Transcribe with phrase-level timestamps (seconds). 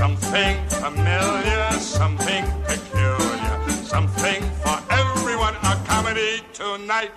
[0.00, 5.54] Something familiar, something peculiar, something for everyone.
[5.56, 7.12] A comedy tonight.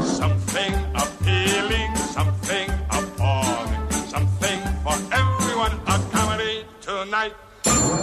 [0.00, 5.74] Something appealing, something appalling, something for everyone.
[5.86, 7.34] A comedy tonight.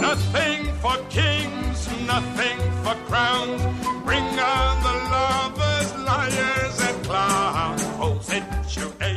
[0.00, 3.60] Nothing for kings, nothing for crowns.
[4.04, 7.82] Bring on the lovers, liars, and clowns.
[7.98, 9.09] Oh, situations.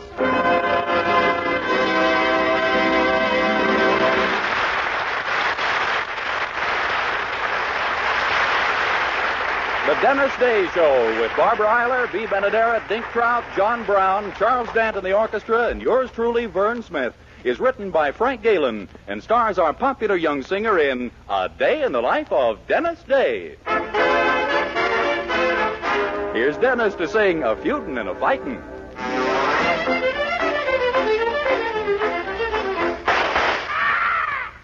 [9.86, 14.96] The Dennis Day Show with Barbara Eiler, Bea Benaderet, Dink Trout, John Brown, Charles Dant
[14.96, 17.12] and the orchestra, and yours truly, Vern Smith,
[17.44, 21.92] is written by Frank Galen and stars our popular young singer in A Day in
[21.92, 23.56] the Life of Dennis Day.
[26.40, 28.62] Here's Dennis to sing A Feudin' and a Fightin'.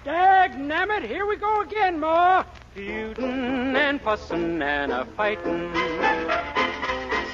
[0.03, 2.45] Dag nabbit, here we go again, Ma.
[2.75, 5.71] Feudin' and fussin' and a fightin'.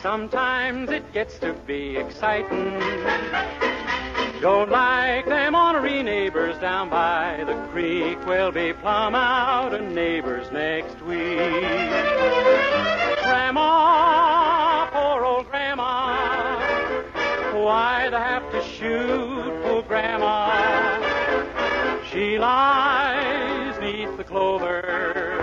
[0.02, 2.80] Sometimes it gets to be exciting.
[4.40, 8.18] Don't like them ornery neighbors down by the creek.
[8.26, 11.81] We'll be plumb out of neighbors next week.
[22.42, 25.38] Lies neath the clover.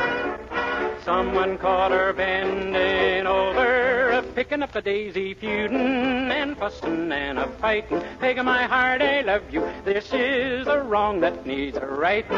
[1.02, 7.48] Someone caught her bending over, a picking up a daisy, feuding and fussing and a
[7.62, 8.02] fighting.
[8.20, 9.66] Peg my heart, I love you.
[9.86, 12.36] This is a wrong that needs a righting.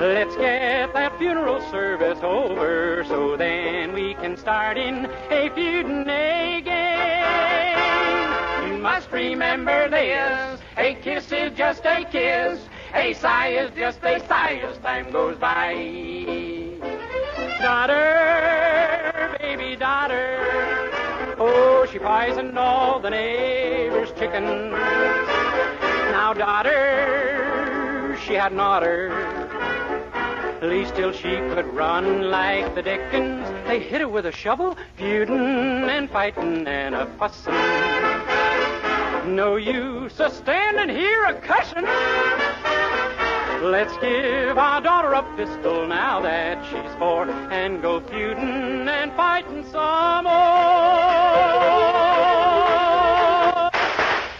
[0.00, 7.68] Let's get that funeral service over so then we can start in a feuding again.
[8.66, 12.60] You must remember this a kiss is just a kiss,
[12.94, 15.74] a sigh is just a sigh as time goes by.
[17.60, 20.38] Daughter, baby daughter,
[21.38, 24.72] oh, she poisoned all the neighbors' chickens.
[26.12, 29.10] Now, daughter, she had an otter.
[30.60, 33.46] At least till she could run like the Dickens.
[33.68, 37.54] They hit her with a shovel, feuding and fighting and a fussin'.
[39.36, 41.84] No use a standing here a cussin'.
[43.62, 49.64] Let's give our daughter a pistol now that she's four and go feuding and fighting
[49.64, 50.32] some more.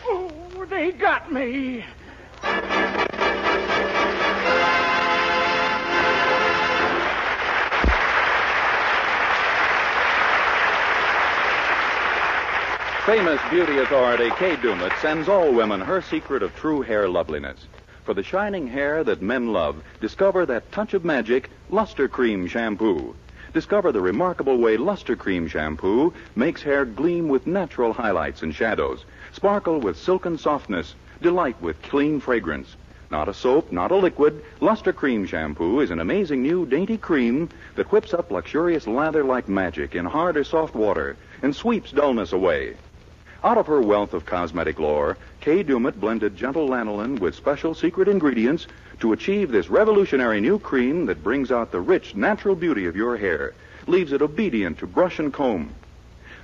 [0.07, 1.85] Oh, they got me.
[13.05, 17.67] Famous beauty authority Kay Daumit sends all women her secret of true hair loveliness.
[18.09, 23.15] For the shining hair that men love, discover that touch of magic, Luster Cream Shampoo.
[23.53, 29.05] Discover the remarkable way Luster Cream Shampoo makes hair gleam with natural highlights and shadows,
[29.33, 32.77] sparkle with silken softness, delight with clean fragrance.
[33.11, 37.51] Not a soap, not a liquid, Luster Cream Shampoo is an amazing new dainty cream
[37.77, 42.33] that whips up luxurious lather like magic in hard or soft water and sweeps dullness
[42.33, 42.75] away.
[43.45, 48.09] Out of her wealth of cosmetic lore, Kay Daumit blended gentle lanolin with special secret
[48.09, 48.67] ingredients
[48.99, 53.17] to achieve this revolutionary new cream that brings out the rich, natural beauty of your
[53.17, 53.55] hair,
[53.87, 55.71] leaves it obedient to brush and comb.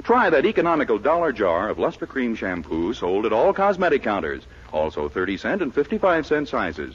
[0.05, 5.09] Try that economical dollar jar of Luster Cream shampoo sold at all cosmetic counters, also
[5.09, 6.95] 30 cent and 55 cent sizes.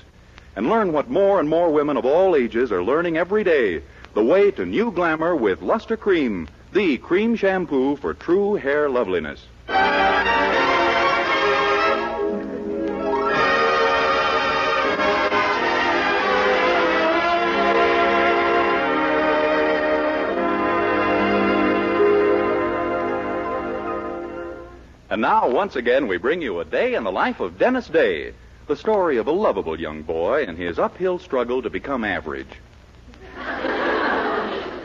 [0.56, 3.82] And learn what more and more women of all ages are learning every day
[4.14, 9.46] the way to new glamour with Luster Cream, the cream shampoo for true hair loveliness.
[25.20, 28.32] And now, once again, we bring you a day in the life of Dennis Day,
[28.68, 32.48] the story of a lovable young boy and his uphill struggle to become average.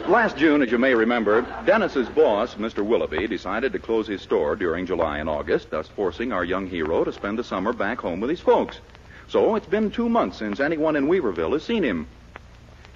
[0.07, 2.85] Last June, as you may remember, Dennis's boss, Mr.
[2.85, 7.05] Willoughby, decided to close his store during July and August, thus forcing our young hero
[7.05, 8.81] to spend the summer back home with his folks.
[9.29, 12.07] So it's been two months since anyone in Weaverville has seen him.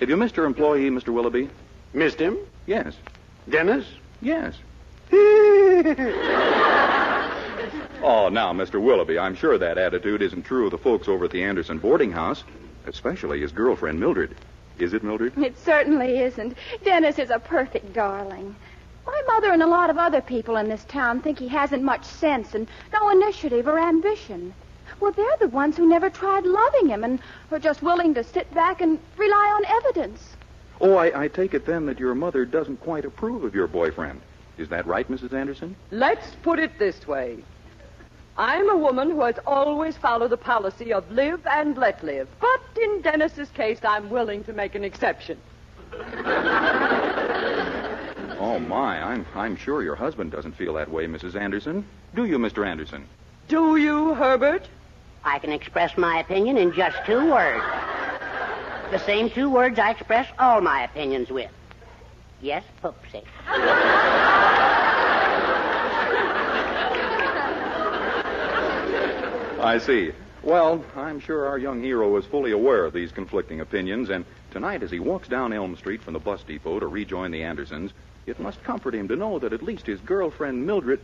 [0.01, 1.09] Have you missed your employee, Mr.
[1.09, 1.49] Willoughby?
[1.95, 2.37] Missed him?
[2.67, 2.95] Yes.
[3.49, 3.87] Dennis?
[4.21, 4.55] Yes.
[8.01, 8.81] Oh, now, Mr.
[8.81, 12.13] Willoughby, I'm sure that attitude isn't true of the folks over at the Anderson boarding
[12.13, 12.45] house,
[12.87, 14.37] especially his girlfriend, Mildred.
[14.79, 15.37] Is it, Mildred?
[15.37, 16.57] It certainly isn't.
[16.85, 18.55] Dennis is a perfect darling.
[19.07, 22.05] My mother and a lot of other people in this town think he hasn't much
[22.05, 24.55] sense and no initiative or ambition.
[25.01, 27.19] Well, they're the ones who never tried loving him and
[27.51, 30.37] are just willing to sit back and rely on evidence.
[30.81, 34.21] Oh, I, I take it then that your mother doesn't quite approve of your boyfriend.
[34.59, 35.33] Is that right, Mrs.
[35.33, 35.77] Anderson?
[35.91, 37.39] Let's put it this way.
[38.37, 42.29] I'm a woman who has always followed the policy of live and let live.
[42.41, 45.39] But in Dennis's case, I'm willing to make an exception.
[48.41, 49.03] Oh, my.
[49.03, 51.35] I'm, I'm sure your husband doesn't feel that way, Mrs.
[51.35, 51.85] Anderson.
[52.15, 52.67] Do you, Mr.
[52.67, 53.07] Anderson?
[53.49, 54.69] Do you, Herbert?
[55.25, 57.65] I can express my opinion in just two words.
[58.91, 61.51] The same two words I express all my opinions with.
[62.41, 63.25] Yes, Poopsie.
[69.61, 70.13] I see.
[70.43, 74.83] Well, I'm sure our young hero is fully aware of these conflicting opinions, and tonight,
[74.83, 77.93] as he walks down Elm Street from the bus depot to rejoin the Andersons,
[78.25, 81.01] it must comfort him to know that at least his girlfriend, Mildred.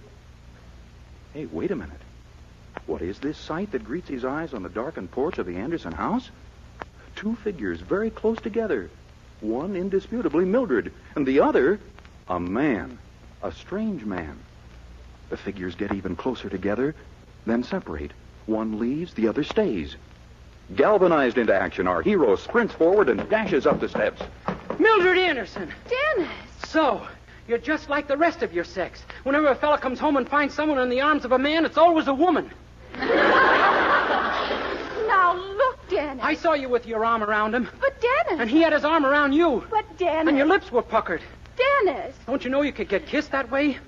[1.33, 2.01] Hey, wait a minute.
[2.87, 5.95] What is this sight that greets his eyes on the darkened porch of the Anderson
[5.95, 6.31] house?
[7.17, 8.89] Two figures very close together.
[9.41, 11.81] One indisputably Mildred, and the other
[12.29, 12.99] a man.
[13.43, 14.39] A strange man.
[15.29, 16.95] The figures get even closer together,
[17.47, 18.13] then separate.
[18.47, 19.97] One leaves, the other stays.
[20.77, 24.23] Galvanized into action, our hero sprints forward and dashes up the steps.
[24.79, 25.73] Mildred Anderson.
[26.17, 26.31] Dennis!
[26.69, 27.07] So,
[27.47, 29.03] you're just like the rest of your sex.
[29.25, 31.77] Whenever a fella comes home and finds someone in the arms of a man, it's
[31.79, 32.51] always a woman.
[35.07, 36.25] Now look, Dennis.
[36.25, 38.41] I saw you with your arm around him, But Dennis.
[38.41, 40.29] and he had his arm around you, But Dennis.
[40.29, 41.21] and your lips were puckered.
[41.57, 42.17] Dennis.
[42.27, 43.79] Don't you know you could get kissed that way?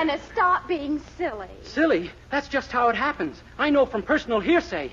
[0.00, 1.50] Dennis, stop being silly.
[1.62, 2.10] Silly.
[2.30, 3.42] That's just how it happens.
[3.58, 4.92] I know from personal hearsay.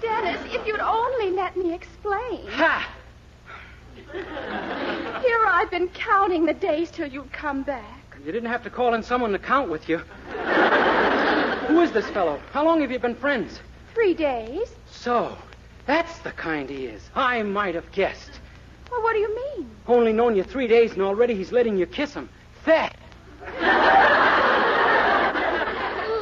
[0.00, 2.48] Dennis, if you'd only let me explain.
[2.48, 2.92] Ha!
[4.12, 8.16] Here I've been counting the days till you'd come back.
[8.26, 9.98] You didn't have to call in someone to count with you.
[11.68, 12.40] Who is this fellow?
[12.50, 13.60] How long have you been friends?
[13.94, 14.74] Three days?
[14.90, 15.38] So,
[15.86, 17.00] that's the kind he is.
[17.14, 18.40] I might have guessed.
[18.90, 19.70] Well, what do you mean?
[19.86, 22.28] Only known you three days, and already he's letting you kiss him.
[22.64, 22.96] That.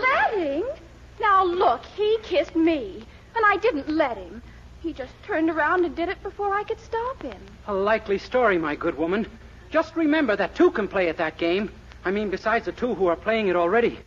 [0.01, 0.65] Letting?
[1.21, 3.05] Now look, he kissed me,
[3.37, 4.43] and I didn't let him.
[4.81, 7.41] He just turned around and did it before I could stop him.
[7.67, 9.27] A likely story, my good woman.
[9.71, 11.71] Just remember that two can play at that game.
[12.05, 14.01] I mean, besides the two who are playing it already.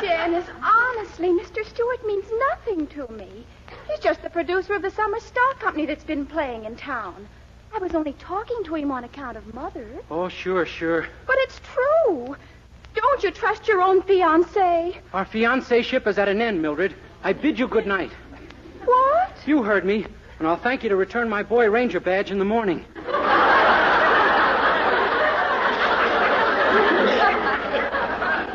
[0.00, 1.66] Dennis, honestly, Mr.
[1.66, 3.44] Stewart means nothing to me.
[3.88, 7.26] He's just the producer of the summer stock company that's been playing in town.
[7.74, 9.88] I was only talking to him on account of Mother.
[10.12, 11.08] Oh, sure, sure.
[11.26, 12.36] But it's true.
[12.94, 14.96] Don't you trust your own fiancé?
[15.12, 16.94] Our fiancé ship is at an end, Mildred.
[17.22, 18.12] I bid you good night.
[18.84, 19.32] What?
[19.46, 20.06] You heard me,
[20.38, 22.84] and I'll thank you to return my boy ranger badge in the morning.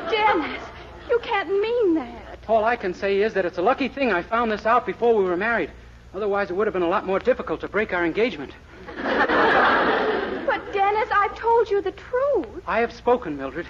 [0.10, 0.62] Dennis,
[1.10, 2.38] you can't mean that.
[2.48, 5.16] All I can say is that it's a lucky thing I found this out before
[5.16, 5.72] we were married.
[6.14, 8.54] Otherwise, it would have been a lot more difficult to break our engagement.
[8.96, 12.64] But, Dennis, I've told you the truth.
[12.66, 13.68] I have spoken, Mildred.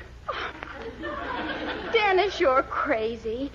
[1.93, 3.51] Dennis, you're crazy.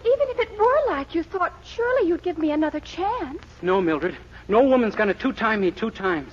[0.00, 3.42] Even if it were like you thought, surely you'd give me another chance.
[3.62, 4.16] No, Mildred.
[4.48, 6.32] No woman's going to two-time me two times.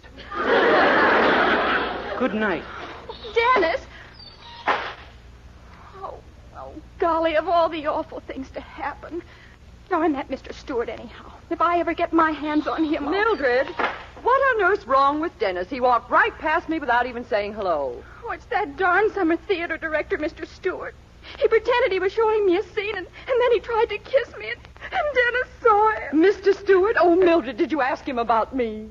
[2.17, 2.63] Good night.
[3.35, 3.81] Dennis!
[6.01, 6.15] Oh,
[6.55, 9.21] oh, golly, of all the awful things to happen.
[9.89, 10.53] Darn that Mr.
[10.53, 11.31] Stewart, anyhow.
[11.49, 13.11] If I ever get my hands on him, I'll...
[13.11, 13.67] Mildred,
[14.23, 15.69] what on earth's wrong with Dennis?
[15.69, 18.03] He walked right past me without even saying hello.
[18.25, 20.47] Oh, it's that darn summer theater director, Mr.
[20.47, 20.95] Stewart.
[21.39, 24.36] He pretended he was showing me a scene, and, and then he tried to kiss
[24.38, 24.60] me, and,
[24.91, 26.22] and Dennis saw him.
[26.22, 26.55] Mr.
[26.55, 26.96] Stewart?
[27.00, 28.89] Oh, Mildred, did you ask him about me?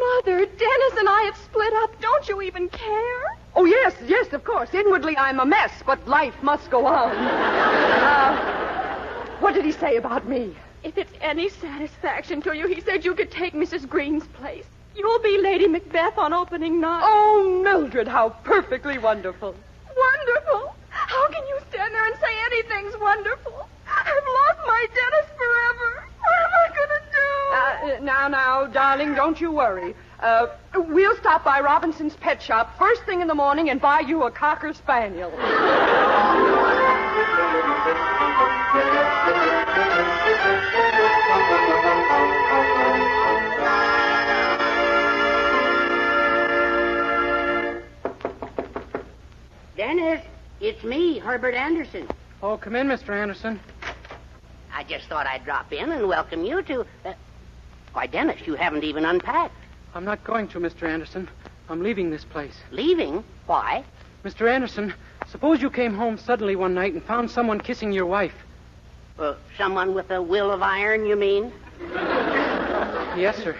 [0.00, 2.00] Mother, Dennis and I have split up.
[2.00, 3.36] Don't you even care?
[3.54, 4.72] Oh, yes, yes, of course.
[4.72, 7.10] Inwardly, I'm a mess, but life must go on.
[7.12, 8.36] Uh,
[9.40, 10.56] what did he say about me?
[10.82, 13.88] If it's any satisfaction to you, he said you could take Mrs.
[13.88, 14.64] Green's place.
[14.96, 17.02] You'll be Lady Macbeth on opening night.
[17.04, 19.54] Oh, Mildred, how perfectly wonderful.
[19.96, 20.74] Wonderful?
[20.90, 22.16] How can you stand there and
[22.82, 23.68] say anything's wonderful?
[23.86, 26.08] I've lost my Dennis forever.
[26.20, 28.00] What am I going to do?
[28.00, 29.94] Uh, now, now, darling, don't you worry.
[30.20, 34.24] Uh, we'll stop by Robinson's pet shop first thing in the morning and buy you
[34.24, 35.30] a cocker spaniel.
[49.76, 50.22] Dennis,
[50.60, 52.06] it's me, Herbert Anderson.
[52.42, 53.10] Oh, come in, Mr.
[53.10, 53.60] Anderson.
[54.74, 56.80] I just thought I'd drop in and welcome you to.
[57.04, 57.12] Uh,
[57.92, 59.54] why, Dennis, you haven't even unpacked.
[59.94, 60.88] I'm not going to, Mr.
[60.88, 61.28] Anderson.
[61.68, 62.54] I'm leaving this place.
[62.72, 63.22] Leaving?
[63.46, 63.84] Why?
[64.24, 64.50] Mr.
[64.50, 64.92] Anderson,
[65.28, 68.34] suppose you came home suddenly one night and found someone kissing your wife.
[69.20, 71.52] Uh, someone with a will of iron, you mean?
[73.14, 73.54] Yes, sir.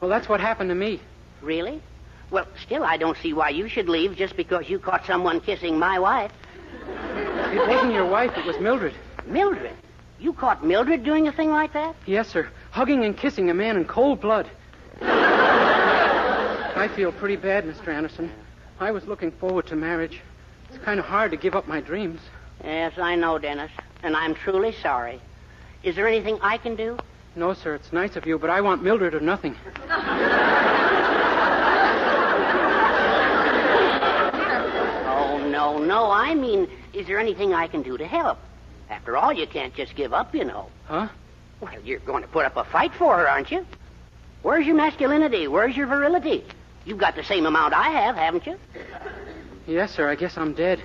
[0.00, 1.00] Well, that's what happened to me.
[1.42, 1.82] Really?
[2.30, 5.76] Well, still, I don't see why you should leave just because you caught someone kissing
[5.76, 6.30] my wife.
[7.52, 8.94] It wasn't your wife, it was Mildred.
[9.26, 9.72] Mildred?
[10.20, 11.94] You caught Mildred doing a thing like that?
[12.06, 12.48] Yes, sir.
[12.70, 14.50] Hugging and kissing a man in cold blood.
[15.00, 17.88] I feel pretty bad, Mr.
[17.88, 18.30] Anderson.
[18.80, 20.20] I was looking forward to marriage.
[20.68, 22.20] It's kind of hard to give up my dreams.
[22.62, 23.70] Yes, I know, Dennis.
[24.02, 25.20] And I'm truly sorry.
[25.82, 26.98] Is there anything I can do?
[27.34, 29.56] No, sir, it's nice of you, but I want Mildred or nothing.
[35.10, 35.38] Oh,
[35.78, 36.10] no, no.
[36.10, 38.38] I mean, is there anything I can do to help?
[38.90, 40.70] After all, you can't just give up, you know.
[40.86, 41.08] Huh?
[41.60, 43.66] Well, you're going to put up a fight for her, aren't you?
[44.42, 45.48] Where's your masculinity?
[45.48, 46.44] Where's your virility?
[46.84, 48.56] You've got the same amount I have, haven't you?
[49.66, 50.80] Yes, sir, I guess I'm dead.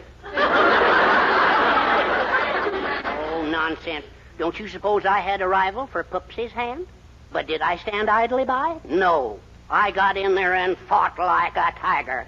[3.06, 4.06] Oh, nonsense.
[4.38, 6.88] Don't you suppose I had a rival for Poopsie's hand?
[7.32, 8.80] But did I stand idly by?
[8.84, 9.40] No.
[9.70, 12.26] I got in there and fought like a tiger.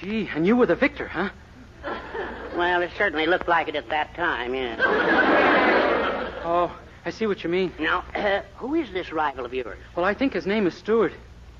[0.00, 1.28] Gee, and you were the victor, huh?
[2.56, 4.76] Well, it certainly looked like it at that time, yeah.
[6.44, 7.72] Oh, I see what you mean.
[7.78, 9.78] Now, uh, who is this rival of yours?
[9.96, 11.12] Well, I think his name is Stewart.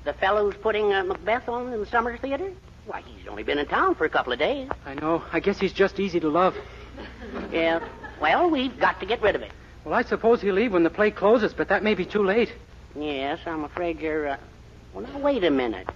[0.03, 2.51] The fellow who's putting uh, Macbeth on in the summer theater?
[2.85, 4.69] Why, he's only been in town for a couple of days.
[4.85, 5.23] I know.
[5.31, 6.55] I guess he's just easy to love.
[7.51, 7.79] Yeah.
[8.19, 9.51] Well, we've got to get rid of it.
[9.85, 12.53] Well, I suppose he'll leave when the play closes, but that may be too late.
[12.95, 14.27] Yes, I'm afraid you're.
[14.29, 14.37] Uh...
[14.93, 15.89] Well, now, wait a minute.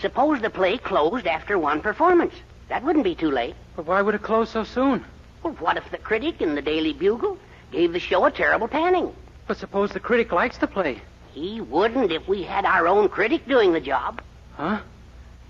[0.00, 2.34] Suppose the play closed after one performance.
[2.70, 3.56] That wouldn't be too late.
[3.74, 5.04] But why would it close so soon?
[5.42, 7.36] Well, what if the critic in the Daily Bugle
[7.72, 9.12] gave the show a terrible panning?
[9.48, 11.02] But suppose the critic likes the play.
[11.32, 14.22] He wouldn't if we had our own critic doing the job.
[14.54, 14.80] Huh?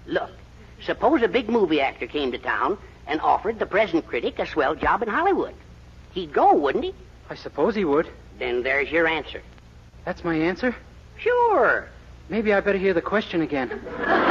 [0.06, 0.30] Look,
[0.82, 4.74] suppose a big movie actor came to town and offered the present critic a swell
[4.74, 5.54] job in Hollywood.
[6.12, 6.94] He'd go, wouldn't he?
[7.28, 8.08] I suppose he would.
[8.38, 9.42] Then there's your answer.
[10.06, 10.74] That's my answer?
[11.18, 11.86] Sure.
[12.30, 13.78] Maybe I better hear the question again.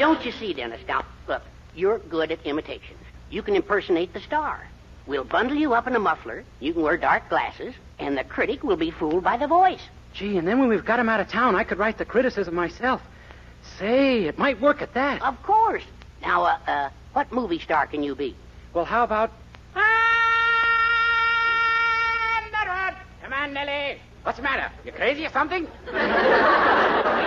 [0.00, 0.80] Well, don't you see, Dennis?
[0.88, 1.42] Now, look,
[1.74, 3.00] you're good at imitations.
[3.30, 4.66] You can impersonate the star.
[5.06, 6.42] We'll bundle you up in a muffler.
[6.58, 9.82] You can wear dark glasses, and the critic will be fooled by the voice.
[10.14, 12.54] Gee, and then when we've got him out of town, I could write the criticism
[12.54, 13.02] myself.
[13.78, 15.20] Say, it might work at that.
[15.20, 15.84] Of course.
[16.22, 18.34] Now, uh, uh, what movie star can you be?
[18.72, 19.30] Well, how about.
[23.22, 24.00] Come on, Nellie.
[24.22, 24.72] What's the matter?
[24.82, 25.66] You crazy or something?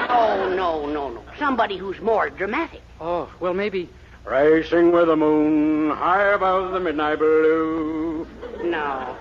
[0.10, 1.24] Oh, no, no, no.
[1.38, 2.82] Somebody who's more dramatic.
[3.00, 3.90] Oh, well, maybe.
[4.26, 8.26] Racing with the moon, high above the midnight blue.
[8.64, 9.18] No.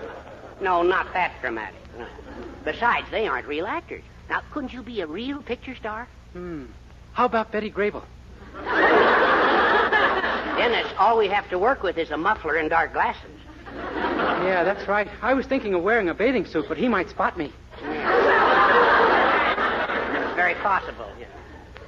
[0.61, 1.79] No, not that dramatic.
[1.97, 2.07] No.
[2.63, 4.03] Besides, they aren't real actors.
[4.29, 6.07] Now, couldn't you be a real picture star?
[6.31, 6.65] Hmm.
[7.11, 8.03] How about Betty Grable?
[10.57, 13.29] Dennis, all we have to work with is a muffler and dark glasses.
[13.75, 15.09] Yeah, that's right.
[15.21, 17.51] I was thinking of wearing a bathing suit, but he might spot me.
[17.81, 18.22] It's
[20.53, 21.07] very possible.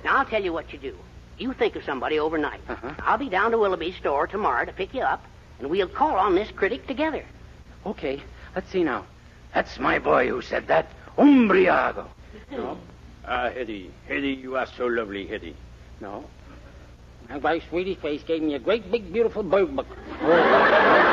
[0.04, 0.96] Now, I'll tell you what you do.
[1.38, 2.62] You think of somebody overnight.
[2.68, 2.94] Uh-huh.
[3.00, 5.24] I'll be down to Willoughby's store tomorrow to pick you up,
[5.60, 7.26] and we'll call on this critic together.
[7.86, 8.22] Okay,
[8.56, 9.06] let's see now.
[9.54, 10.88] That's my boy who said that.
[11.18, 12.08] Umbriago.
[12.52, 12.78] No?
[13.26, 13.92] Ah, Hetty.
[14.08, 15.56] Hetty, you are so lovely, Hetty.
[16.02, 16.26] No.
[17.30, 19.88] My wife, Sweetie Face, gave me a great big beautiful bird book.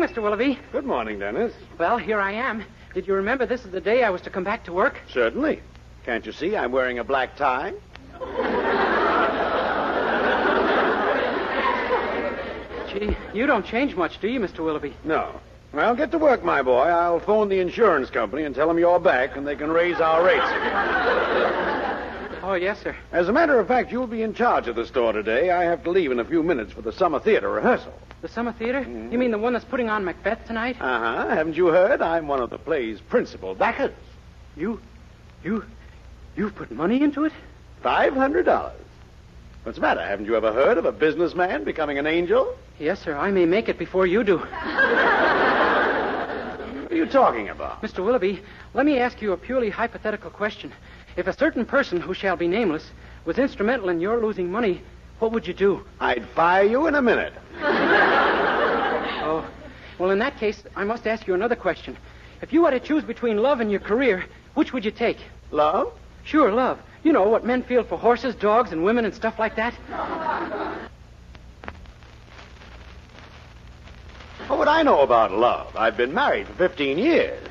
[0.00, 0.22] Morning, Mr.
[0.22, 0.58] Willoughby.
[0.72, 1.52] Good morning, Dennis.
[1.76, 2.64] Well, here I am.
[2.94, 4.98] Did you remember this is the day I was to come back to work?
[5.12, 5.60] Certainly.
[6.06, 7.74] Can't you see I'm wearing a black tie?
[12.88, 14.64] Gee, you don't change much, do you, Mr.
[14.64, 14.96] Willoughby?
[15.04, 15.38] No.
[15.74, 16.84] Well, get to work, my boy.
[16.84, 20.24] I'll phone the insurance company and tell them you're back and they can raise our
[20.24, 21.89] rates again.
[22.42, 22.96] Oh, yes, sir.
[23.12, 25.50] As a matter of fact, you'll be in charge of the store today.
[25.50, 27.92] I have to leave in a few minutes for the summer theater rehearsal.
[28.22, 28.82] The Summer Theater?
[28.82, 30.76] You mean the one that's putting on Macbeth tonight?
[30.78, 31.28] Uh huh.
[31.30, 32.02] Haven't you heard?
[32.02, 33.94] I'm one of the play's principal backers.
[34.58, 34.78] You,
[35.42, 35.64] you,
[36.36, 37.32] You've put money into it?
[37.82, 38.76] Five hundred dollars.
[39.62, 40.02] What's the matter?
[40.04, 42.54] Haven't you ever heard of a businessman becoming an angel?
[42.78, 43.16] Yes, sir.
[43.16, 44.36] I may make it before you do.
[44.36, 44.48] What
[46.92, 47.80] are you talking about?
[47.82, 48.04] Mr.
[48.04, 48.42] Willoughby,
[48.74, 50.72] let me ask you a purely hypothetical question.
[51.16, 52.90] If a certain person who shall be nameless
[53.24, 54.82] was instrumental in your losing money,
[55.18, 55.84] what would you do?
[56.00, 57.34] I'd fire you in a minute.
[59.22, 59.46] Oh,
[59.98, 61.96] well, in that case, I must ask you another question.
[62.40, 64.24] If you had to choose between love and your career,
[64.54, 65.18] which would you take?
[65.50, 65.92] Love?
[66.24, 66.80] Sure, love.
[67.02, 69.74] You know what men feel for horses, dogs, and women and stuff like that.
[74.46, 75.76] What would I know about love?
[75.76, 77.49] I've been married for 15 years.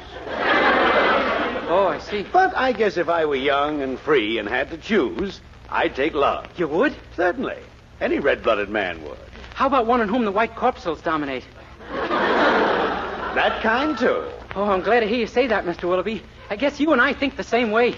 [1.71, 2.23] Oh, I see.
[2.23, 6.15] But I guess if I were young and free and had to choose, I'd take
[6.15, 6.47] love.
[6.57, 6.95] You would?
[7.15, 7.57] Certainly.
[8.01, 9.17] Any red blooded man would.
[9.53, 11.45] How about one in whom the white corpuscles dominate?
[11.93, 14.25] That kind, too.
[14.55, 15.83] Oh, I'm glad to hear you say that, Mr.
[15.83, 16.23] Willoughby.
[16.49, 17.95] I guess you and I think the same way.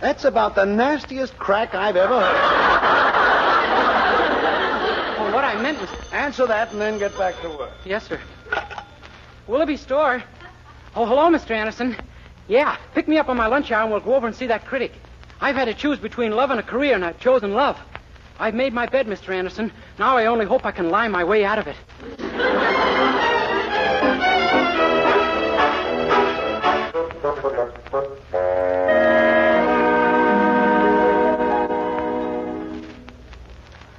[0.00, 3.14] That's about the nastiest crack I've ever heard.
[5.20, 5.90] Oh, what I meant was.
[6.12, 7.72] Answer that and then get back to work.
[7.84, 8.20] Yes, sir.
[9.48, 10.22] Willoughby store.
[10.94, 11.50] Oh, hello, Mr.
[11.50, 11.96] Anderson.
[12.48, 14.64] Yeah, pick me up on my lunch hour and we'll go over and see that
[14.64, 14.92] critic.
[15.38, 17.78] I've had to choose between love and a career, and I've chosen love.
[18.40, 19.34] I've made my bed, Mr.
[19.34, 19.70] Anderson.
[19.98, 21.76] Now I only hope I can lie my way out of it.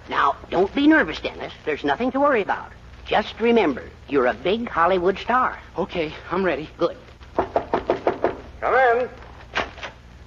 [0.10, 1.54] Now, don't be nervous, Dennis.
[1.66, 2.72] There's nothing to worry about.
[3.06, 5.60] Just remember, you're a big Hollywood star.
[5.78, 6.68] Okay, I'm ready.
[6.78, 6.98] Good.
[8.62, 9.10] Come in.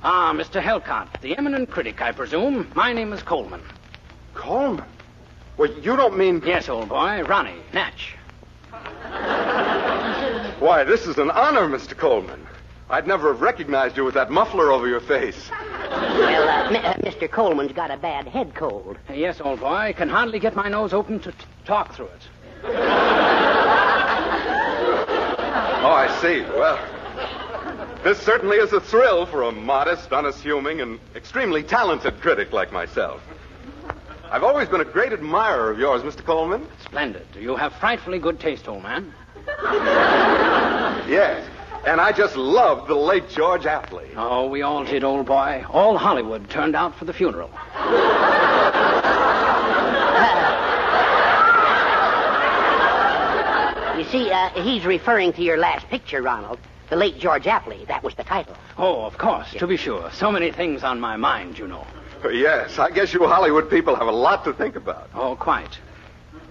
[0.03, 0.61] Ah, Mr.
[0.61, 2.71] Helcott, the eminent critic, I presume.
[2.75, 3.62] My name is Colman.
[4.35, 4.85] Colman?
[5.59, 6.42] Well, you don't mean.
[6.45, 8.16] Yes, old boy, Ronnie, Natch.
[10.59, 11.97] Why, this is an honor, Mr.
[11.97, 12.47] Colman.
[12.90, 15.51] I'd never have recognized you with that muffler over your face.
[15.90, 17.31] Well, uh, M- uh, Mr.
[17.31, 18.99] Colman's got a bad head cold.
[19.12, 22.29] Yes, old boy, I can hardly get my nose open to t- talk through it.
[25.85, 26.42] Oh, I see.
[26.42, 26.79] Well,
[28.05, 33.23] this certainly is a thrill for a modest, unassuming, and extremely talented critic like myself.
[34.31, 36.25] I've always been a great admirer of yours, Mr.
[36.25, 36.67] Colman.
[36.85, 37.27] Splendid.
[37.38, 39.12] You have frightfully good taste, old man.
[41.09, 41.47] Yes.
[41.87, 44.09] And I just loved the late George Apley.
[44.17, 45.65] Oh, we all did, old boy.
[45.69, 47.51] All Hollywood turned out for the funeral.
[53.99, 56.59] You see, uh, he's referring to your last picture, Ronald.
[56.92, 57.87] The late George Apley.
[57.87, 58.55] That was the title.
[58.76, 60.11] Oh, of course, to be sure.
[60.12, 61.87] So many things on my mind, you know.
[62.31, 65.09] Yes, I guess you Hollywood people have a lot to think about.
[65.14, 65.78] Oh, quite.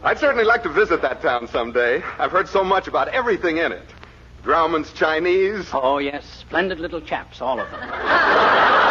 [0.02, 2.02] I'd certainly like to visit that town someday.
[2.18, 3.88] I've heard so much about everything in it.
[4.44, 5.68] Grauman's Chinese.
[5.74, 6.26] Oh, yes.
[6.40, 8.88] Splendid little chaps, all of them.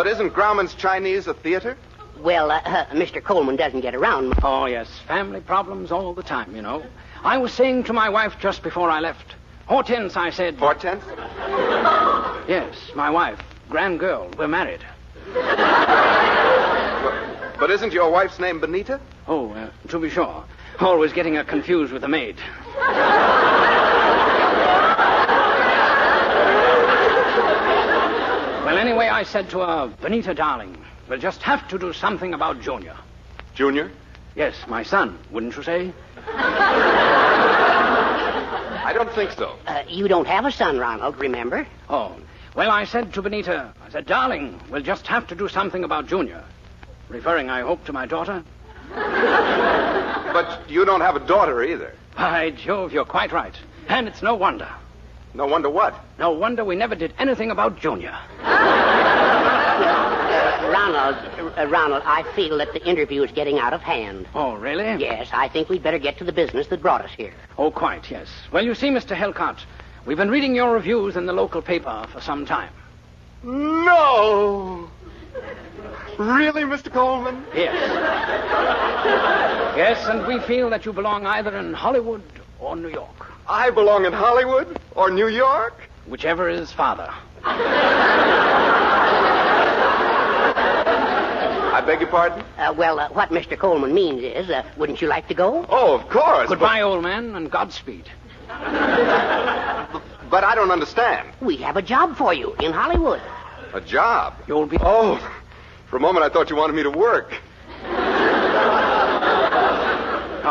[0.00, 1.76] But isn't Grauman's Chinese a theater?
[2.20, 3.22] Well, uh, uh, Mr.
[3.22, 4.32] Colman doesn't get around.
[4.42, 4.88] Oh, yes.
[5.06, 6.82] Family problems all the time, you know.
[7.22, 9.34] I was saying to my wife just before I left,
[9.66, 10.54] Hortense, I said.
[10.54, 11.04] Hortense?
[12.48, 13.42] Yes, my wife.
[13.68, 14.30] Grand girl.
[14.38, 14.80] We're married.
[17.58, 18.98] But isn't your wife's name Benita?
[19.28, 20.46] Oh, uh, to be sure.
[20.78, 22.38] Always getting her confused with the maid.
[28.64, 32.62] well, anyway, I said to her, Benita, darling, we'll just have to do something about
[32.62, 32.96] Junior.
[33.54, 33.90] Junior?
[34.34, 35.92] Yes, my son, wouldn't you say?
[36.26, 37.62] I
[38.94, 39.56] don't think so.
[39.66, 41.66] Uh, you don't have a son, Ronald, remember?
[41.90, 42.16] Oh,
[42.56, 46.06] well, I said to Benita, I said, darling, we'll just have to do something about
[46.06, 46.42] Junior.
[47.10, 48.42] Referring, I hope, to my daughter.
[48.94, 51.94] But you don't have a daughter either.
[52.16, 53.54] By Jove, you're quite right.
[53.86, 54.70] And it's no wonder.
[55.34, 55.94] No wonder what.
[56.18, 58.16] No wonder we never did anything about Junior.
[59.80, 61.16] Ronald,
[61.58, 64.28] uh, Ronald, I feel that the interview is getting out of hand.
[64.34, 64.84] Oh, really?
[65.02, 67.32] Yes, I think we'd better get to the business that brought us here.
[67.58, 68.28] Oh, quite, yes.
[68.52, 69.16] Well, you see, Mr.
[69.16, 69.64] Helcott,
[70.06, 72.72] we've been reading your reviews in the local paper for some time.
[73.42, 74.88] No!
[76.18, 76.92] Really, Mr.
[76.92, 77.44] Colman?
[77.54, 77.74] Yes.
[79.76, 82.22] yes, and we feel that you belong either in Hollywood
[82.58, 83.32] or New York.
[83.48, 85.74] I belong in Hollywood or New York?
[86.06, 87.10] Whichever is farther.
[91.72, 92.44] I beg your pardon?
[92.56, 93.58] Uh, well, uh, what Mr.
[93.58, 95.66] Colman means is, uh, wouldn't you like to go?
[95.68, 96.48] Oh, of course.
[96.48, 98.08] Goodbye, old man, and Godspeed.
[98.46, 101.28] But, but I don't understand.
[101.40, 103.20] We have a job for you in Hollywood.
[103.74, 104.34] A job?
[104.46, 104.78] You'll be.
[104.80, 105.18] Oh,
[105.88, 107.34] for a moment I thought you wanted me to work.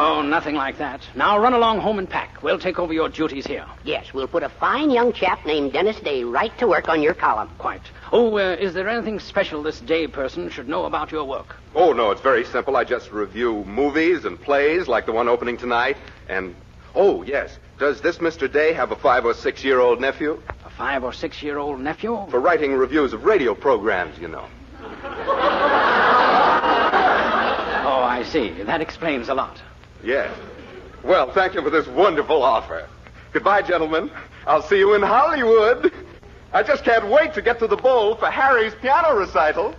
[0.02, 1.02] Oh, nothing like that.
[1.14, 2.42] Now run along home and pack.
[2.42, 3.66] We'll take over your duties here.
[3.84, 7.14] Yes, we'll put a fine young chap named Dennis Day right to work on your
[7.14, 7.50] column.
[7.58, 7.82] Quite.
[8.14, 11.54] Oh, uh, is there anything special this day person should know about your work?
[11.76, 12.78] Oh, no, it's very simple.
[12.78, 15.98] I just review movies and plays like the one opening tonight.
[16.30, 16.56] And,
[16.96, 18.50] oh, yes, does this Mr.
[18.50, 20.42] Day have a five or six year old nephew?
[20.64, 22.26] A five or six year old nephew?
[22.32, 24.48] For writing reviews of radio programs, you know.
[27.92, 28.52] Oh, I see.
[28.64, 29.60] That explains a lot.
[30.04, 30.36] Yes.
[31.04, 32.88] Well, thank you for this wonderful offer.
[33.32, 34.12] Goodbye, gentlemen.
[34.48, 35.92] I'll see you in Hollywood.
[36.52, 39.76] I just can't wait to get to the bowl for Harry's piano recital.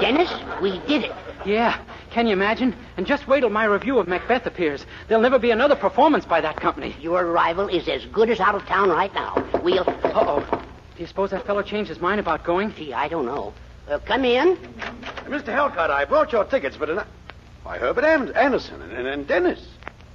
[0.00, 1.12] Dennis, we did it.
[1.46, 1.82] Yeah.
[2.10, 2.74] Can you imagine?
[2.96, 4.84] And just wait till my review of Macbeth appears.
[5.08, 6.94] There'll never be another performance by that company.
[7.00, 9.34] Your rival is as good as out of town right now.
[9.62, 9.88] We'll.
[9.88, 10.40] Uh-oh.
[10.96, 12.74] Do you suppose that fellow changed his mind about going?
[12.74, 13.52] Gee, I don't know.
[13.88, 14.56] Uh, come in.
[15.26, 15.46] Mr.
[15.46, 17.06] Helcott, I brought your tickets for tonight.
[17.62, 19.64] Why, Herbert Am- Anderson and, and, and Dennis.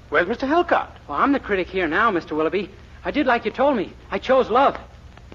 [0.10, 0.48] Where's Mr.
[0.48, 0.98] Helcott?
[1.08, 2.32] Well, I'm the critic here now, Mr.
[2.36, 2.70] Willoughby.
[3.06, 3.94] I did like you told me.
[4.10, 4.78] I chose love.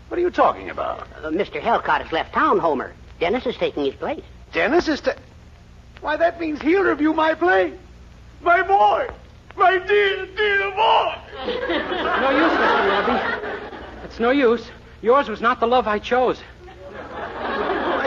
[0.09, 1.07] What are you talking about?
[1.16, 1.61] Uh, Mr.
[1.61, 2.92] Helcott has left town, Homer.
[3.18, 4.22] Dennis is taking his place.
[4.53, 5.16] Dennis is to.
[6.01, 7.72] Why, that means he'll review my play.
[8.42, 9.09] My boy!
[9.57, 11.14] My dear, dear boy!
[12.20, 13.09] No use, Mr.
[13.09, 13.68] Willoughby.
[14.05, 14.70] It's no use.
[15.01, 16.38] Yours was not the love I chose.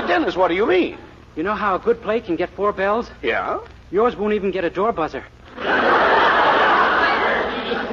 [0.10, 0.98] Dennis, what do you mean?
[1.36, 3.12] You know how a good play can get four bells?
[3.22, 3.60] Yeah?
[3.92, 5.24] Yours won't even get a door buzzer.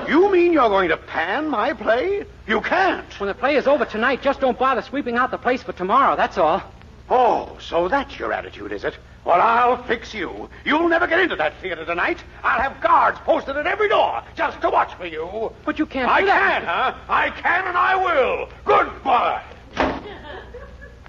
[0.08, 2.24] You mean you're going to pan my play?
[2.46, 3.04] You can't.
[3.20, 6.16] When the play is over tonight, just don't bother sweeping out the place for tomorrow,
[6.16, 6.62] that's all.
[7.10, 8.96] Oh, so that's your attitude, is it?
[9.26, 10.48] Well, I'll fix you.
[10.64, 12.24] You'll never get into that theater tonight.
[12.42, 15.52] I'll have guards posted at every door just to watch for you.
[15.66, 16.60] But you can't I do that.
[16.60, 16.94] can, huh?
[17.10, 18.48] I can and I will.
[18.64, 19.42] Goodbye.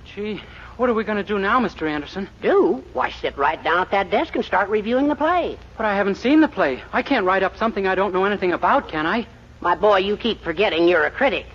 [0.06, 0.42] Gee,
[0.78, 1.90] what are we going to do now, Mr.
[1.90, 2.30] Anderson?
[2.42, 2.84] Do?
[2.94, 5.58] Why, sit right down at that desk and start reviewing the play.
[5.76, 6.84] But I haven't seen the play.
[6.94, 9.28] I can't write up something I don't know anything about, can I?
[9.60, 11.48] My boy, you keep forgetting you're a critic.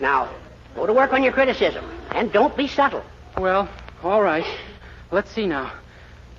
[0.00, 0.30] Now,
[0.76, 3.04] go to work on your criticism, and don't be subtle.
[3.36, 3.68] Well,
[4.02, 4.46] all right.
[5.10, 5.72] Let's see now.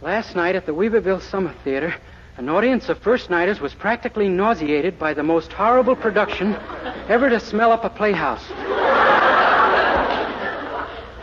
[0.01, 1.95] Last night at the Weaverville Summer Theater,
[2.37, 6.55] an audience of first nighters was practically nauseated by the most horrible production
[7.07, 8.43] ever to smell up a playhouse.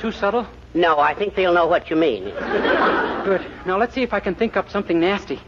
[0.02, 0.48] Too subtle?
[0.74, 2.24] No, I think they'll know what you mean.
[2.24, 3.46] Good.
[3.64, 5.40] Now let's see if I can think up something nasty.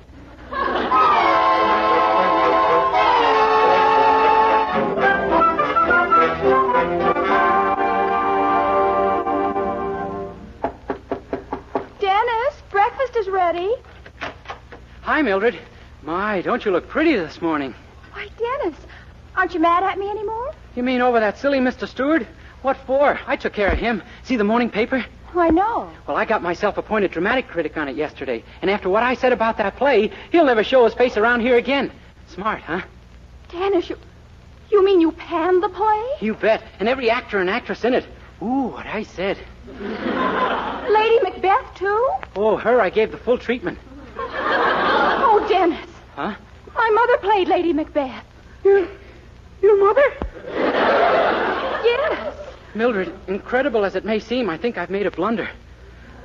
[11.98, 13.74] Dennis, breakfast is ready.
[15.00, 15.58] Hi, Mildred.
[16.04, 17.74] My, don't you look pretty this morning?
[18.12, 18.78] Why, Dennis,
[19.34, 20.54] aren't you mad at me anymore?
[20.76, 21.88] You mean over that silly Mr.
[21.88, 22.24] Stewart?
[22.64, 23.20] What for?
[23.26, 24.02] I took care of him.
[24.22, 25.04] See the morning paper?
[25.34, 25.90] Oh, I know.
[26.06, 28.42] Well, I got myself appointed dramatic critic on it yesterday.
[28.62, 31.58] And after what I said about that play, he'll never show his face around here
[31.58, 31.92] again.
[32.28, 32.80] Smart, huh?
[33.50, 33.98] Dennis, you,
[34.70, 36.06] you mean you panned the play?
[36.22, 36.62] You bet.
[36.80, 38.06] And every actor and actress in it.
[38.40, 39.36] Ooh, what I said.
[39.68, 42.10] Lady Macbeth, too?
[42.34, 43.78] Oh, her I gave the full treatment.
[44.16, 45.86] Oh, Dennis.
[46.14, 46.34] Huh?
[46.74, 48.24] My mother played Lady Macbeth.
[48.64, 48.88] Your,
[49.60, 50.14] your mother?
[51.84, 52.34] Yes.
[52.74, 55.48] Mildred, incredible as it may seem, I think I've made a blunder.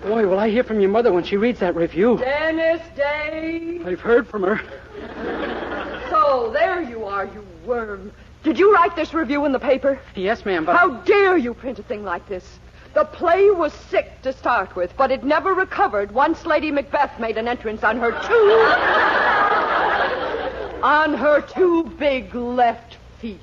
[0.01, 2.17] Boy, will I hear from your mother when she reads that review.
[2.17, 3.81] Dennis Day.
[3.85, 4.61] I've heard from her.
[6.09, 8.11] So, there you are, you worm.
[8.43, 9.99] Did you write this review in the paper?
[10.15, 10.75] Yes, ma'am, but.
[10.75, 12.59] How dare you print a thing like this?
[12.93, 17.37] The play was sick to start with, but it never recovered once Lady Macbeth made
[17.37, 18.49] an entrance on her two.
[20.83, 23.39] on her two big left feet.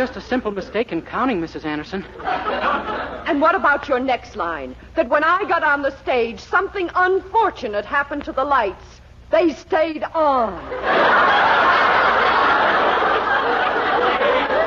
[0.00, 1.66] just a simple mistake in counting, Mrs.
[1.66, 2.02] Anderson.
[3.26, 4.74] And what about your next line?
[4.94, 9.02] That when I got on the stage, something unfortunate happened to the lights.
[9.30, 10.54] They stayed on.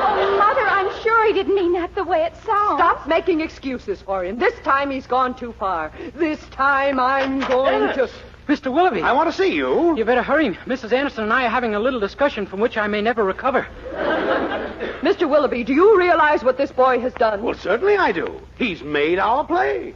[0.06, 2.78] oh, Mother, I'm sure he didn't mean that the way it sounds.
[2.78, 4.38] Stop making excuses for him.
[4.38, 5.90] This time he's gone too far.
[6.14, 8.04] This time I'm going to.
[8.04, 8.08] Uh,
[8.46, 8.72] Mr.
[8.72, 9.00] Willoughby.
[9.00, 9.96] I want to see you.
[9.96, 10.50] You better hurry.
[10.66, 10.92] Mrs.
[10.92, 13.66] Anderson and I are having a little discussion from which I may never recover.
[15.04, 15.28] Mr.
[15.28, 17.42] Willoughby, do you realize what this boy has done?
[17.42, 18.40] Well, certainly I do.
[18.56, 19.94] He's made our play.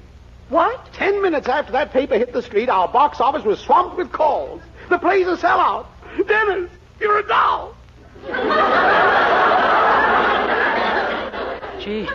[0.50, 0.92] What?
[0.92, 4.60] Ten minutes after that paper hit the street, our box office was swamped with calls.
[4.90, 5.86] The play's a sellout.
[6.26, 7.74] Dennis, you're a doll.
[11.80, 12.06] Gee,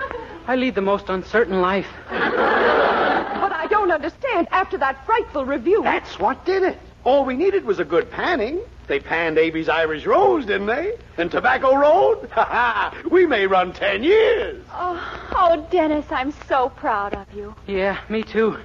[0.45, 1.87] I lead the most uncertain life.
[2.09, 4.47] But I don't understand.
[4.51, 5.81] After that frightful review.
[5.81, 6.77] That's what did it.
[7.05, 8.61] All we needed was a good panning.
[8.87, 10.93] They panned Abie's Irish Rose, didn't they?
[11.17, 12.29] And Tobacco Road?
[12.33, 13.01] Ha ha!
[13.11, 14.63] We may run ten years.
[14.73, 17.55] Oh, oh, Dennis, I'm so proud of you.
[17.67, 18.57] Yeah, me too.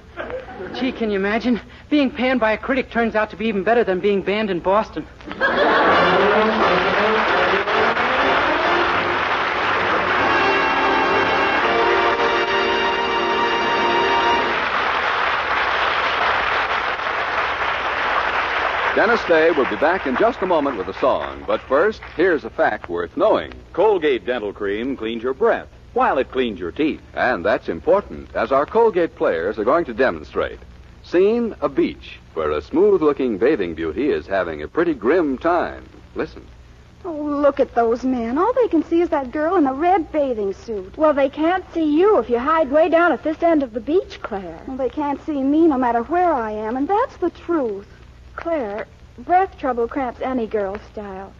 [0.75, 1.61] Gee, can you imagine?
[1.89, 4.59] Being panned by a critic turns out to be even better than being banned in
[4.59, 5.05] Boston.
[18.99, 21.45] Dennis Day will be back in just a moment with a song.
[21.47, 23.53] But first, here's a fact worth knowing.
[23.71, 26.99] Colgate Dental Cream cleans your breath while it cleans your teeth.
[27.13, 30.59] And that's important, as our Colgate players are going to demonstrate.
[31.01, 35.87] Scene a beach where a smooth looking bathing beauty is having a pretty grim time.
[36.13, 36.45] Listen.
[37.05, 38.37] Oh, look at those men.
[38.37, 40.97] All they can see is that girl in the red bathing suit.
[40.97, 43.79] Well, they can't see you if you hide way down at this end of the
[43.79, 44.61] beach, Claire.
[44.67, 47.87] Well, they can't see me no matter where I am, and that's the truth.
[48.39, 51.33] Claire, breath trouble cramps any girl's style.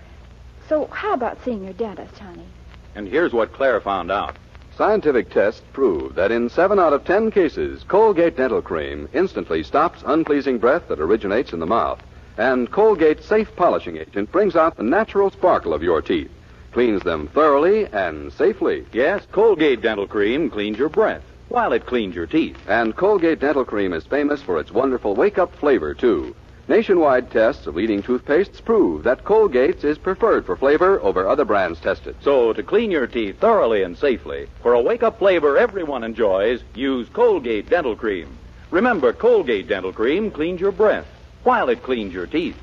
[0.68, 2.46] So how about seeing your dentist, honey?
[2.94, 4.36] And here's what Claire found out.
[4.78, 10.04] Scientific tests prove that in seven out of ten cases, Colgate Dental Cream instantly stops
[10.06, 12.02] unpleasing breath that originates in the mouth.
[12.38, 16.32] And Colgate Safe Polishing Agent brings out the natural sparkle of your teeth,
[16.74, 18.86] cleans them thoroughly and safely.
[18.92, 22.58] Yes, Colgate Dental Cream cleans your breath while it cleans your teeth.
[22.68, 26.36] And Colgate Dental Cream is famous for its wonderful wake up flavor, too.
[26.70, 31.80] Nationwide tests of leading toothpastes prove that Colgate's is preferred for flavor over other brands
[31.80, 32.16] tested.
[32.22, 36.62] So, to clean your teeth thoroughly and safely, for a wake up flavor everyone enjoys,
[36.76, 38.38] use Colgate Dental Cream.
[38.70, 41.08] Remember, Colgate Dental Cream cleans your breath
[41.44, 42.56] while it cleans your teeth.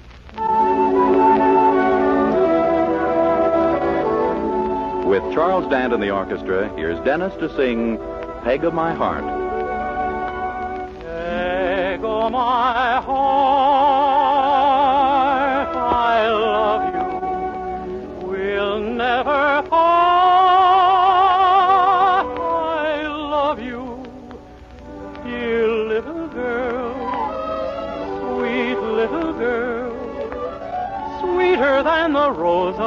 [5.05, 7.99] With Charles Dant and the orchestra, here's Dennis to sing
[8.45, 9.25] Peg of My Heart.
[11.01, 13.66] Peg of my heart,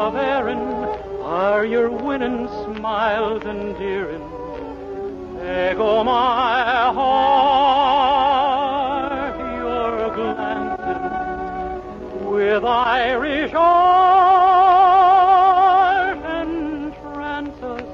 [0.09, 0.59] of Erin
[1.21, 4.27] are your winning smiles endearing.
[5.37, 8.17] Peg o' my heart,
[9.61, 11.83] your glances
[12.25, 14.57] with Irish art
[16.25, 17.85] entrance us.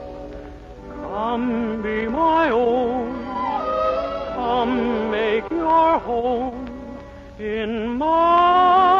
[0.88, 3.25] Come be my own,
[4.36, 6.69] come make your home
[7.39, 8.94] in my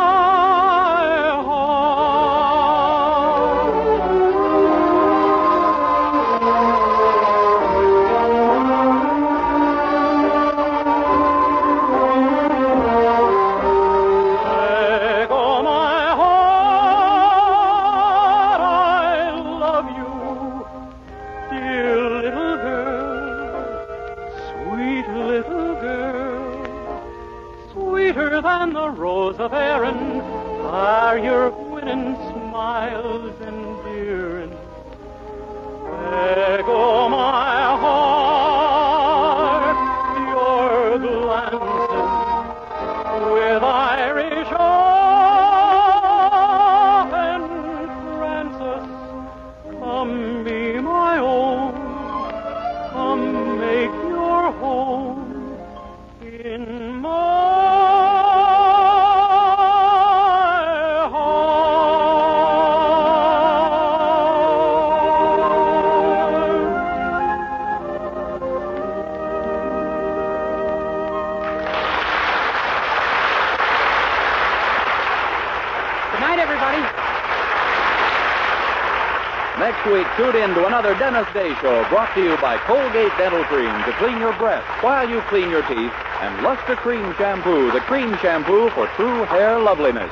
[80.75, 84.65] another Dennis Day Show brought to you by Colgate Dental Cream to clean your breath
[84.83, 89.57] while you clean your teeth and Luster Cream Shampoo, the cream shampoo for true hair
[89.57, 90.11] loveliness.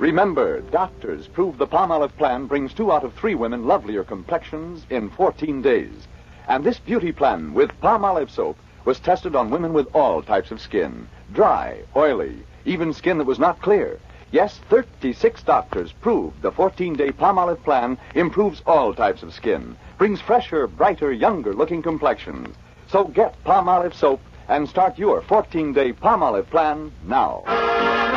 [0.00, 5.10] Remember, doctors prove the Palmolive plan brings two out of three women lovelier complexions in
[5.10, 6.08] 14 days.
[6.48, 8.56] And this beauty plan with Palmolive soap
[8.88, 13.38] was tested on women with all types of skin dry, oily, even skin that was
[13.38, 14.00] not clear.
[14.30, 20.22] Yes, 36 doctors proved the 14 day Palmolive plan improves all types of skin, brings
[20.22, 22.56] fresher, brighter, younger looking complexions.
[22.86, 28.07] So get Palmolive soap and start your 14 day Palmolive plan now.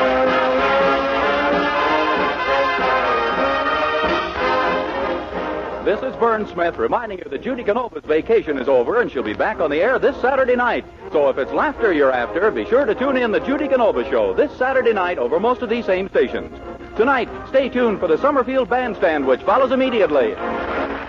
[5.83, 9.33] This is Vern Smith reminding you that Judy Canova's vacation is over and she'll be
[9.33, 10.85] back on the air this Saturday night.
[11.11, 14.35] So if it's laughter you're after, be sure to tune in the Judy Canova Show
[14.35, 16.55] this Saturday night over most of these same stations.
[16.95, 20.35] Tonight, stay tuned for the Summerfield Bandstand, which follows immediately.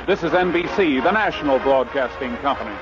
[0.06, 2.74] This is NBC, the national broadcasting company.